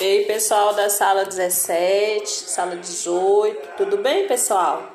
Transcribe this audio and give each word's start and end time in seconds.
E 0.00 0.04
aí, 0.04 0.24
pessoal 0.26 0.74
da 0.74 0.88
sala 0.88 1.24
17, 1.24 2.28
sala 2.28 2.76
18, 2.76 3.76
tudo 3.76 3.96
bem, 3.96 4.28
pessoal? 4.28 4.92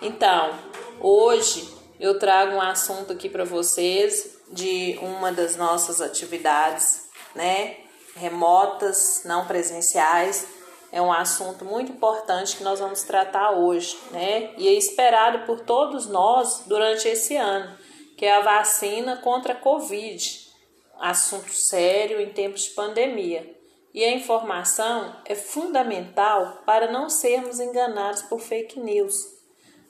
Então, 0.00 0.58
hoje 0.98 1.68
eu 2.00 2.18
trago 2.18 2.54
um 2.54 2.60
assunto 2.62 3.12
aqui 3.12 3.28
para 3.28 3.44
vocês 3.44 4.38
de 4.50 4.98
uma 5.02 5.30
das 5.30 5.56
nossas 5.56 6.00
atividades, 6.00 7.06
né? 7.34 7.76
Remotas, 8.14 9.24
não 9.26 9.46
presenciais. 9.46 10.46
É 10.90 11.02
um 11.02 11.12
assunto 11.12 11.62
muito 11.66 11.92
importante 11.92 12.56
que 12.56 12.64
nós 12.64 12.80
vamos 12.80 13.02
tratar 13.02 13.50
hoje, 13.50 13.98
né? 14.10 14.54
E 14.56 14.68
é 14.68 14.72
esperado 14.72 15.40
por 15.40 15.60
todos 15.60 16.06
nós 16.06 16.62
durante 16.64 17.06
esse 17.06 17.36
ano, 17.36 17.76
que 18.16 18.24
é 18.24 18.34
a 18.34 18.40
vacina 18.40 19.18
contra 19.18 19.52
a 19.52 19.56
Covid. 19.56 20.46
Assunto 20.98 21.52
sério 21.52 22.18
em 22.22 22.30
tempos 22.30 22.62
de 22.62 22.70
pandemia 22.70 23.55
e 23.96 24.04
a 24.04 24.12
informação 24.12 25.16
é 25.24 25.34
fundamental 25.34 26.62
para 26.66 26.92
não 26.92 27.08
sermos 27.08 27.58
enganados 27.58 28.20
por 28.20 28.38
fake 28.38 28.78
news. 28.78 29.14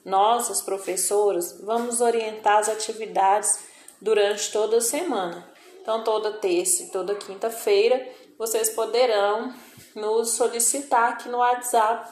Nós, 0.05 0.49
as 0.49 0.61
professoras, 0.61 1.59
vamos 1.61 1.99
orientar 1.99 2.59
as 2.59 2.69
atividades 2.69 3.65
durante 4.01 4.49
toda 4.53 4.77
a 4.77 4.81
semana. 4.81 5.51
Então, 5.81 6.05
toda 6.05 6.31
terça 6.31 6.83
e 6.83 6.87
toda 6.89 7.15
quinta-feira, 7.15 8.07
vocês 8.37 8.69
poderão 8.69 9.53
nos 9.93 10.31
solicitar 10.31 11.09
aqui 11.09 11.27
no 11.27 11.39
WhatsApp 11.39 12.09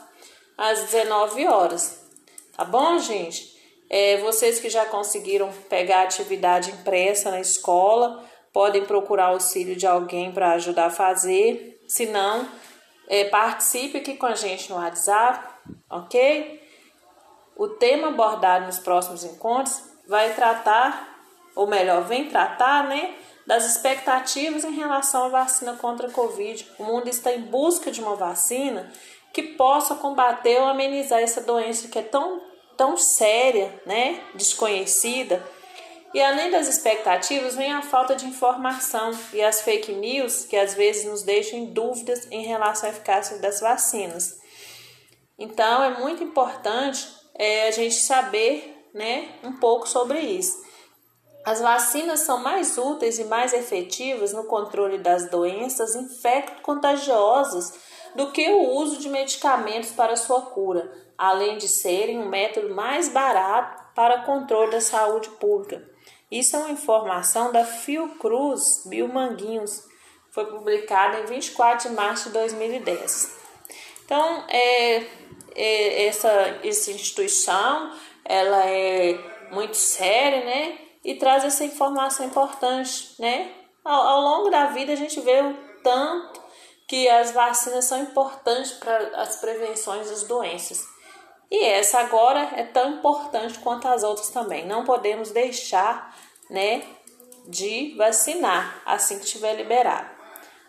às 0.57 0.83
19 0.91 1.47
horas. 1.47 2.01
Tá 2.57 2.65
bom, 2.65 2.99
gente? 2.99 3.55
É, 3.89 4.17
vocês 4.17 4.59
que 4.59 4.69
já 4.69 4.85
conseguiram 4.85 5.49
pegar 5.69 5.99
a 5.99 6.03
atividade 6.03 6.71
impressa 6.71 7.31
na 7.31 7.39
escola, 7.39 8.21
podem 8.51 8.83
procurar 8.83 9.27
auxílio 9.27 9.77
de 9.77 9.87
alguém 9.87 10.33
para 10.33 10.51
ajudar 10.53 10.87
a 10.87 10.91
fazer 10.91 11.74
se 11.87 12.05
não, 12.07 12.47
é, 13.07 13.25
participe 13.25 13.97
aqui 13.97 14.15
com 14.15 14.25
a 14.25 14.35
gente 14.35 14.69
no 14.69 14.77
WhatsApp, 14.77 15.47
ok? 15.89 16.63
O 17.55 17.69
tema 17.69 18.09
abordado 18.09 18.65
nos 18.65 18.79
próximos 18.79 19.23
encontros 19.23 19.81
vai 20.07 20.33
tratar, 20.33 21.19
ou 21.55 21.67
melhor, 21.67 22.03
vem 22.03 22.29
tratar, 22.29 22.87
né, 22.87 23.15
das 23.45 23.65
expectativas 23.65 24.63
em 24.63 24.73
relação 24.73 25.25
à 25.25 25.29
vacina 25.29 25.73
contra 25.73 26.07
a 26.07 26.11
Covid. 26.11 26.67
O 26.79 26.83
mundo 26.83 27.07
está 27.07 27.31
em 27.31 27.41
busca 27.41 27.91
de 27.91 28.01
uma 28.01 28.15
vacina 28.15 28.91
que 29.31 29.43
possa 29.43 29.95
combater 29.95 30.59
ou 30.59 30.67
amenizar 30.67 31.19
essa 31.19 31.41
doença 31.41 31.87
que 31.87 31.99
é 31.99 32.01
tão, 32.01 32.41
tão 32.75 32.97
séria, 32.97 33.81
né, 33.85 34.21
desconhecida 34.33 35.45
e 36.15 36.21
além 36.21 36.49
das 36.49 36.69
expectativas, 36.69 37.57
vem 37.57 37.73
a 37.73 37.81
falta 37.81 38.15
de 38.15 38.25
informação 38.25 39.11
e 39.33 39.41
as 39.41 39.59
fake 39.59 39.91
news 39.91 40.45
que 40.45 40.55
às 40.55 40.73
vezes 40.73 41.03
nos 41.03 41.23
deixam 41.23 41.59
em 41.59 41.65
dúvidas 41.65 42.25
em 42.31 42.45
relação 42.45 42.87
à 42.87 42.93
eficácia 42.93 43.37
das 43.39 43.59
vacinas. 43.59 44.39
Então 45.37 45.83
é 45.83 45.99
muito 45.99 46.23
importante 46.23 47.05
é, 47.33 47.67
a 47.67 47.71
gente 47.71 47.95
saber 47.95 48.89
né, 48.93 49.27
um 49.43 49.57
pouco 49.57 49.89
sobre 49.89 50.21
isso. 50.21 50.63
As 51.43 51.59
vacinas 51.59 52.21
são 52.21 52.37
mais 52.37 52.77
úteis 52.77 53.19
e 53.19 53.25
mais 53.25 53.51
efetivas 53.51 54.31
no 54.31 54.45
controle 54.45 54.97
das 54.97 55.29
doenças 55.29 55.95
infecto-contagiosas 55.95 57.73
do 58.15 58.31
que 58.31 58.49
o 58.51 58.69
uso 58.69 59.01
de 59.01 59.09
medicamentos 59.09 59.91
para 59.91 60.15
sua 60.15 60.43
cura, 60.43 60.89
além 61.17 61.57
de 61.57 61.67
serem 61.67 62.19
um 62.19 62.29
método 62.29 62.73
mais 62.73 63.09
barato 63.09 63.83
para 63.93 64.21
controle 64.21 64.71
da 64.71 64.79
saúde 64.79 65.27
pública. 65.31 65.93
Isso 66.37 66.57
é 66.57 66.59
uma 66.59 66.71
informação 66.71 67.49
da 67.53 67.63
Fiocruz 67.63 68.83
Biomanguinhos, 68.85 69.87
foi 70.31 70.45
publicada 70.47 71.21
em 71.21 71.25
24 71.27 71.87
de 71.87 71.95
março 71.95 72.27
de 72.27 72.33
2010. 72.33 73.37
Então, 74.03 74.43
é, 74.49 74.97
é, 75.55 76.07
essa, 76.07 76.29
essa 76.61 76.91
instituição 76.91 77.95
ela 78.25 78.69
é 78.69 79.17
muito 79.51 79.77
séria, 79.77 80.43
né? 80.43 80.77
E 81.05 81.15
traz 81.15 81.45
essa 81.45 81.63
informação 81.63 82.25
importante, 82.25 83.15
né? 83.17 83.53
Ao, 83.81 84.01
ao 84.01 84.21
longo 84.21 84.49
da 84.49 84.65
vida 84.65 84.91
a 84.91 84.97
gente 84.97 85.21
vê 85.21 85.39
o 85.41 85.55
tanto 85.81 86.41
que 86.85 87.07
as 87.07 87.31
vacinas 87.31 87.85
são 87.85 88.01
importantes 88.01 88.73
para 88.73 89.21
as 89.21 89.37
prevenções 89.37 90.09
das 90.09 90.23
doenças. 90.23 90.85
E 91.49 91.63
essa 91.63 91.99
agora 91.99 92.51
é 92.55 92.63
tão 92.63 92.91
importante 92.93 93.59
quanto 93.59 93.87
as 93.87 94.03
outras 94.03 94.29
também. 94.29 94.65
Não 94.65 94.83
podemos 94.83 95.31
deixar, 95.31 96.15
né, 96.49 96.83
de 97.47 97.93
vacinar 97.97 98.81
assim 98.85 99.19
que 99.19 99.25
estiver 99.25 99.53
liberado. 99.55 100.09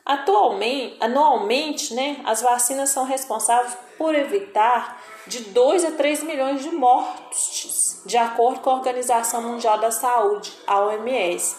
Atualmente, 0.05 0.97
anualmente, 1.01 1.95
né, 1.95 2.21
as 2.25 2.41
vacinas 2.43 2.91
são 2.91 3.05
responsáveis 3.05 3.77
por 3.99 4.15
evitar 4.15 5.03
de 5.27 5.41
2 5.41 5.85
a 5.85 5.91
3 5.93 6.23
milhões 6.23 6.63
de 6.63 6.71
mortes, 6.71 8.03
de 8.07 8.17
acordo 8.17 8.61
com 8.61 8.71
a 8.71 8.75
Organização 8.75 9.43
Mundial 9.43 9.79
da 9.79 9.91
Saúde, 9.91 10.53
a 10.67 10.81
OMS. 10.81 11.57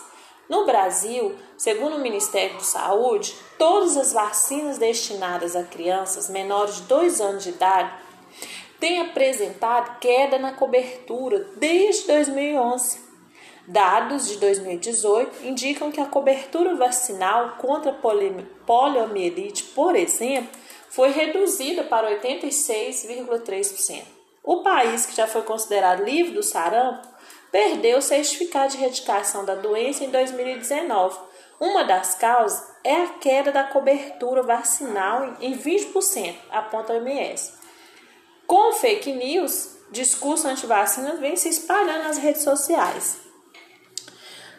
No 0.47 0.65
Brasil, 0.65 1.35
segundo 1.57 1.97
o 1.97 1.99
Ministério 1.99 2.53
da 2.53 2.63
Saúde, 2.63 3.35
todas 3.57 3.97
as 3.97 4.13
vacinas 4.13 4.77
destinadas 4.77 5.53
a 5.53 5.63
crianças 5.63 6.29
menores 6.29 6.75
de 6.77 6.81
2 6.83 7.19
anos 7.19 7.43
de 7.43 7.49
idade 7.49 7.91
tem 8.79 9.01
apresentado 9.01 9.99
queda 9.99 10.37
na 10.37 10.53
cobertura 10.53 11.47
desde 11.55 12.07
2011. 12.07 13.07
Dados 13.67 14.27
de 14.27 14.37
2018 14.37 15.45
indicam 15.45 15.91
que 15.91 15.99
a 15.99 16.05
cobertura 16.05 16.75
vacinal 16.75 17.57
contra 17.57 17.91
poliomielite, 18.65 19.63
por 19.63 19.95
exemplo, 19.95 20.49
foi 20.89 21.11
reduzida 21.11 21.83
para 21.83 22.09
86,3%. 22.21 24.03
O 24.41 24.63
país 24.63 25.05
que 25.05 25.15
já 25.15 25.27
foi 25.27 25.41
considerado 25.41 26.05
livre 26.05 26.31
do 26.31 26.41
sarampo 26.41 27.05
perdeu 27.51 27.97
o 27.97 28.01
certificado 28.01 28.71
de 28.71 28.77
erradicação 28.77 29.43
da 29.43 29.55
doença 29.55 30.05
em 30.05 30.09
2019. 30.09 31.19
Uma 31.59 31.83
das 31.83 32.15
causas 32.15 32.63
é 32.83 32.95
a 32.95 33.07
queda 33.19 33.51
da 33.51 33.65
cobertura 33.65 34.43
vacinal 34.43 35.35
em 35.41 35.57
20%, 35.57 36.35
aponta 36.49 36.93
a 36.93 36.95
OMS. 36.95 37.51
Com 38.47 38.71
fake 38.71 39.11
news, 39.11 39.75
discurso 39.91 40.47
anti-vacina 40.47 41.17
vem 41.17 41.35
se 41.35 41.49
espalhando 41.49 42.05
nas 42.05 42.17
redes 42.17 42.43
sociais. 42.43 43.17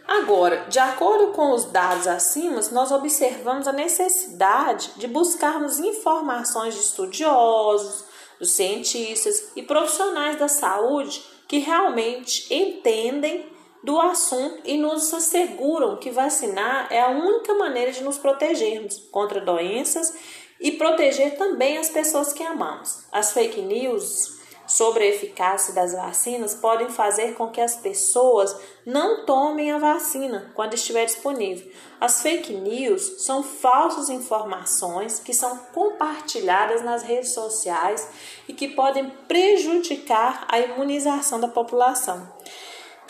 Agora, 0.06 0.66
de 0.68 0.78
acordo 0.78 1.32
com 1.32 1.52
os 1.52 1.64
dados 1.64 2.06
acima, 2.06 2.60
nós 2.70 2.92
observamos 2.92 3.66
a 3.66 3.72
necessidade 3.72 4.90
de 4.96 5.06
buscarmos 5.06 5.78
informações 5.78 6.74
de 6.74 6.80
estudiosos, 6.80 8.04
dos 8.38 8.52
cientistas 8.52 9.52
e 9.56 9.62
profissionais 9.62 10.38
da 10.38 10.48
saúde 10.48 11.22
que 11.46 11.58
realmente 11.58 12.52
entendem 12.52 13.50
do 13.82 14.00
assunto 14.00 14.60
e 14.64 14.76
nos 14.76 15.12
asseguram 15.12 15.96
que 15.96 16.10
vacinar 16.10 16.88
é 16.90 17.00
a 17.00 17.10
única 17.10 17.54
maneira 17.54 17.92
de 17.92 18.02
nos 18.02 18.18
protegermos 18.18 18.98
contra 19.10 19.40
doenças 19.40 20.14
e 20.60 20.72
proteger 20.72 21.36
também 21.36 21.78
as 21.78 21.88
pessoas 21.88 22.32
que 22.32 22.42
amamos. 22.42 23.04
As 23.12 23.32
fake 23.32 23.60
news 23.62 24.38
sobre 24.68 25.04
a 25.04 25.06
eficácia 25.06 25.72
das 25.72 25.94
vacinas 25.94 26.54
podem 26.54 26.90
fazer 26.90 27.34
com 27.34 27.48
que 27.48 27.60
as 27.60 27.76
pessoas 27.76 28.54
não 28.84 29.24
tomem 29.24 29.72
a 29.72 29.78
vacina 29.78 30.52
quando 30.54 30.74
estiver 30.74 31.06
disponível. 31.06 31.72
As 31.98 32.20
fake 32.20 32.52
news 32.52 33.22
são 33.24 33.42
falsas 33.42 34.10
informações 34.10 35.20
que 35.20 35.32
são 35.32 35.56
compartilhadas 35.72 36.82
nas 36.82 37.02
redes 37.02 37.30
sociais 37.32 38.08
e 38.46 38.52
que 38.52 38.68
podem 38.68 39.08
prejudicar 39.26 40.46
a 40.48 40.60
imunização 40.60 41.40
da 41.40 41.48
população. 41.48 42.30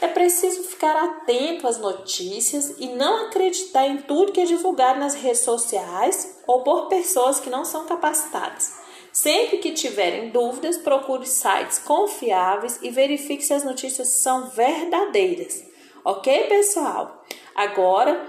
É 0.01 0.07
preciso 0.07 0.63
ficar 0.63 0.97
atento 0.97 1.67
às 1.67 1.79
notícias 1.79 2.75
e 2.79 2.89
não 2.91 3.27
acreditar 3.27 3.87
em 3.87 3.99
tudo 3.99 4.33
que 4.33 4.41
é 4.41 4.45
divulgado 4.45 5.01
nas 5.01 5.15
redes 5.15 5.41
sociais 5.41 6.39
ou 6.47 6.63
por 6.63 6.87
pessoas 6.89 7.41
que 7.41 7.51
não 7.51 7.65
são 7.65 7.85
capacitadas. 7.85 8.77
Sempre 9.13 9.59
que 9.59 9.73
tiverem 9.73 10.31
dúvidas, 10.31 10.79
procure 10.79 11.27
sites 11.27 11.81
confiáveis 11.81 12.79
e 12.81 12.91
verifique 12.91 13.43
se 13.43 13.53
as 13.53 13.65
notícias 13.65 14.09
são 14.09 14.49
verdadeiras. 14.51 15.65
Ok, 16.05 16.45
pessoal? 16.45 17.25
Agora, 17.55 18.25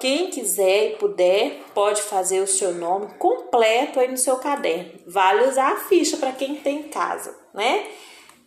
quem 0.00 0.30
quiser 0.30 0.92
e 0.92 0.96
puder, 0.96 1.62
pode 1.74 2.00
fazer 2.00 2.40
o 2.40 2.46
seu 2.46 2.72
nome 2.72 3.12
completo 3.18 4.00
aí 4.00 4.08
no 4.08 4.16
seu 4.16 4.36
caderno. 4.36 4.98
Vale 5.06 5.46
usar 5.46 5.72
a 5.72 5.76
ficha 5.76 6.16
para 6.16 6.32
quem 6.32 6.56
tem 6.56 6.78
em 6.78 6.88
casa, 6.88 7.38
né? 7.52 7.86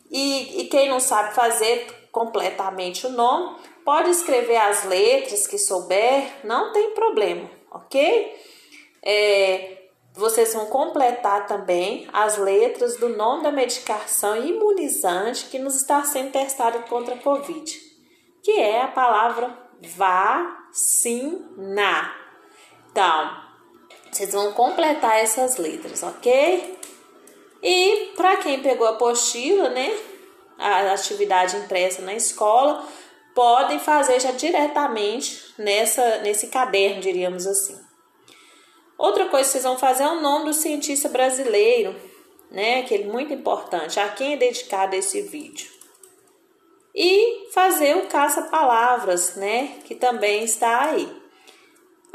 E, 0.10 0.62
e 0.62 0.64
quem 0.66 0.90
não 0.90 1.00
sabe 1.00 1.36
fazer, 1.36 1.88
completamente 2.16 3.06
o 3.06 3.10
nome, 3.10 3.58
pode 3.84 4.10
escrever 4.10 4.56
as 4.56 4.86
letras 4.86 5.46
que 5.46 5.58
souber, 5.58 6.24
não 6.46 6.72
tem 6.72 6.92
problema, 6.92 7.52
ok? 7.70 8.34
É, 9.04 9.90
vocês 10.14 10.54
vão 10.54 10.68
completar 10.68 11.46
também 11.46 12.08
as 12.14 12.38
letras 12.38 12.96
do 12.96 13.10
nome 13.10 13.44
da 13.44 13.52
medicação 13.52 14.38
imunizante 14.38 15.48
que 15.48 15.60
nos 15.60 15.76
está 15.76 16.06
sendo 16.06 16.32
testada 16.32 16.80
contra 16.84 17.16
a 17.16 17.20
Covid, 17.20 17.70
que 18.42 18.54
é 18.62 18.82
a 18.82 18.88
palavra 18.88 19.54
vacina. 19.82 20.56
Então, 22.92 23.44
Vocês 24.10 24.32
vão 24.32 24.54
completar 24.54 25.18
essas 25.20 25.58
letras, 25.58 26.02
ok? 26.02 26.80
E 27.62 28.14
para 28.16 28.38
quem 28.38 28.62
pegou 28.62 28.88
a 28.88 28.92
apostila, 28.92 29.68
né? 29.68 29.92
A 30.58 30.94
atividade 30.94 31.58
impressa 31.58 32.02
na 32.02 32.14
escola, 32.14 32.86
podem 33.34 33.80
fazer 33.80 34.20
já 34.20 34.32
diretamente 34.32 35.54
nessa, 35.58 36.20
nesse 36.20 36.48
caderno, 36.48 37.02
diríamos 37.02 37.46
assim. 37.46 37.78
Outra 38.98 39.28
coisa 39.28 39.46
que 39.46 39.52
vocês 39.52 39.64
vão 39.66 39.78
fazer 39.78 40.04
é 40.04 40.08
o 40.08 40.22
nome 40.22 40.46
do 40.46 40.54
cientista 40.54 41.10
brasileiro, 41.10 41.96
né? 42.50 42.84
Que 42.84 42.96
é 42.96 43.04
muito 43.04 43.34
importante. 43.34 44.00
A 44.00 44.08
quem 44.08 44.34
é 44.34 44.38
dedicado 44.38 44.96
esse 44.96 45.22
vídeo. 45.24 45.70
E 46.96 47.50
fazer 47.52 47.98
o 47.98 48.08
caça-palavras, 48.08 49.36
né? 49.36 49.80
Que 49.84 49.96
também 49.96 50.46
está 50.46 50.84
aí. 50.84 51.26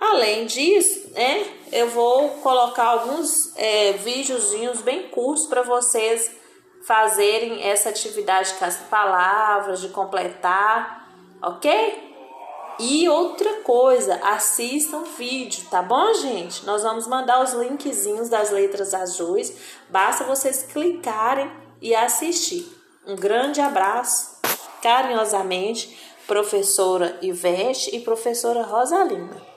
Além 0.01 0.47
disso, 0.47 1.11
né, 1.11 1.47
eu 1.71 1.91
vou 1.91 2.31
colocar 2.39 2.87
alguns 2.87 3.55
é, 3.55 3.93
videozinhos 3.93 4.81
bem 4.81 5.09
curtos 5.09 5.47
para 5.47 5.61
vocês 5.61 6.40
fazerem 6.83 7.63
essa 7.63 7.91
atividade 7.91 8.55
com 8.55 8.65
as 8.65 8.77
palavras, 8.77 9.81
de 9.81 9.89
completar, 9.89 11.09
ok? 11.43 12.11
E 12.79 13.07
outra 13.09 13.61
coisa, 13.63 14.15
assistam 14.23 15.05
vídeo, 15.05 15.67
tá 15.71 15.83
bom, 15.83 16.15
gente? 16.15 16.65
Nós 16.65 16.83
vamos 16.83 17.07
mandar 17.07 17.43
os 17.43 17.53
linkzinhos 17.53 18.31
das 18.31 18.51
letras 18.51 18.95
azuis, 18.95 19.55
basta 19.91 20.25
vocês 20.25 20.63
clicarem 20.63 21.51
e 21.81 21.95
assistir. 21.95 22.67
Um 23.07 23.17
grande 23.17 23.61
abraço, 23.61 24.39
carinhosamente, 24.83 25.99
professora 26.27 27.19
Ivete 27.21 27.95
e 27.95 28.01
professora 28.01 28.63
Rosalinda. 28.63 29.50